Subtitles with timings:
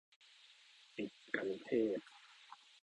[0.97, 2.07] ติดกัณฑ์เทศน์